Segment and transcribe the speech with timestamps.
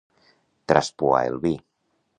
[0.71, 1.57] Traspuar el vi.